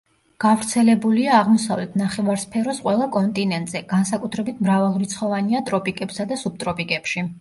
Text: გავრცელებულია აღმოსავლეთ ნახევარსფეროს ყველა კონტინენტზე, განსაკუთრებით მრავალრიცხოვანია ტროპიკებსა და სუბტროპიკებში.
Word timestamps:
გავრცელებულია 0.43 1.33
აღმოსავლეთ 1.39 1.99
ნახევარსფეროს 2.01 2.79
ყველა 2.85 3.09
კონტინენტზე, 3.17 3.83
განსაკუთრებით 3.93 4.65
მრავალრიცხოვანია 4.69 5.63
ტროპიკებსა 5.69 6.27
და 6.33 6.41
სუბტროპიკებში. 6.47 7.27